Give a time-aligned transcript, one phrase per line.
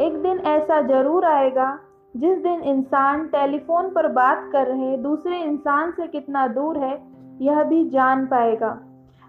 [0.00, 1.78] एक दिन ऐसा ज़रूर आएगा,
[2.16, 7.02] जिस दिन इंसान टेलीफोन पर बात कर रहे दूसरे इंसान से कितना दूर है,
[7.40, 8.78] यह भी जान पाएगा।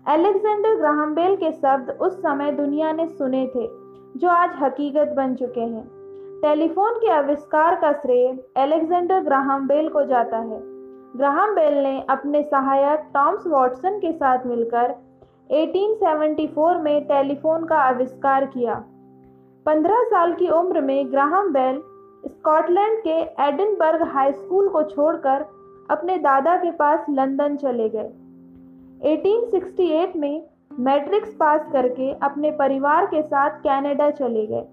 [0.08, 3.68] अलेक्जेंडर ग्राहम बेल के शब्द उस समय दुनिया ने सुने थे,
[4.20, 5.84] जो आज हकीकत बन चुके हैं।
[6.42, 8.28] टेलीफोन के आविष्कार का श्रेय
[8.58, 10.60] अलेक्जेंडर ग्राहम बेल को जाता है।
[11.18, 14.96] ग्राहम बेल ने अपने सहायक टॉम्स वॉटसन के साथ मिलकर
[15.52, 18.84] 1874 में टेलीफोन का आविष्कार किया।
[19.66, 21.82] 15 साल की उम्र में ग्राहम बेल
[22.26, 25.46] स्कॉटलैंड के एडिनबर्ग हाई स्कूल को छोड़कर
[25.90, 28.12] अपने दादा के पास लंदन चले गए।
[29.14, 30.46] 1868 में
[30.80, 34.66] मैट्रिक्स पास करके अपने परिवार के साथ कनाडा चले गए।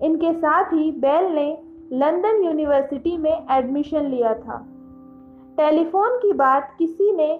[0.00, 1.48] इनके साथ ही बेल ने
[1.92, 4.64] लंदन यूनिवर्सिटी में एडमिशन लिया था।
[5.56, 7.32] टेलीफोन की बात किसी ने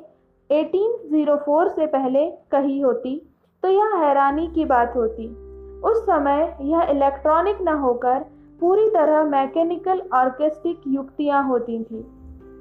[0.51, 3.19] 1804 से पहले कही होती
[3.63, 5.46] तो यह हैरानी की बात होती।
[5.85, 8.19] उस समय यह इलेक्ट्रॉनिक न होकर
[8.61, 12.07] पूरी तरह मैकेनिकल ऑर्केस्ट्रिक युक्तियाँ होती थी,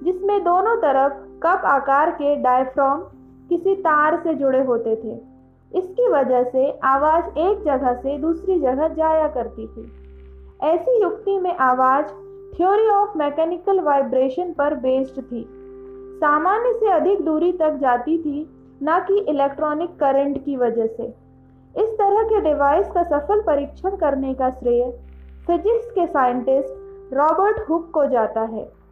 [0.03, 3.01] जिसमें दोनों तरफ़ कप आकार के डायफ्राम
[3.49, 5.35] किसी तार से जुड़े होते थे।
[5.79, 9.91] इसकी वजह से आवाज़ एक जगह से दूसरी जगह जाया करती थी।
[10.63, 12.05] ऐसी युक्ति में आवाज़
[12.55, 15.47] थ्योरी ऑफ़ मैकेनिकल वाइब्रेशन पर बेस्ड थी।
[16.17, 18.49] सामान्य से अधिक दूरी तक जाती थी,
[18.83, 21.24] न कि इलेक्ट्रॉनिक करंट की वजह से।
[21.95, 24.83] तरह के डिवाइस का सफल परीक्षण करने का श्रेय
[25.47, 28.84] फिजिक्स के साइंटिस्ट रॉबर्ट हुक को जाता है।